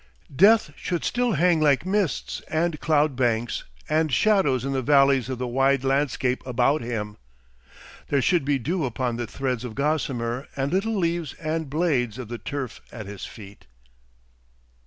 Death 0.35 0.73
should 0.75 1.03
still 1.03 1.33
hang 1.33 1.61
like 1.61 1.85
mists 1.85 2.41
and 2.47 2.79
cloud 2.79 3.15
banks 3.15 3.65
and 3.87 4.11
shadows 4.11 4.65
in 4.65 4.73
the 4.73 4.81
valleys 4.81 5.29
of 5.29 5.37
the 5.37 5.45
wide 5.45 5.83
landscape 5.83 6.43
about 6.43 6.81
him. 6.81 7.17
There 8.07 8.19
should 8.19 8.43
be 8.43 8.57
dew 8.57 8.83
upon 8.83 9.17
the 9.17 9.27
threads 9.27 9.63
of 9.63 9.75
gossamer 9.75 10.47
and 10.55 10.73
little 10.73 10.97
leaves 10.97 11.35
and 11.35 11.69
blades 11.69 12.17
of 12.17 12.29
the 12.29 12.39
turf 12.39 12.81
at 12.91 13.05
his 13.05 13.27
feet. 13.27 13.67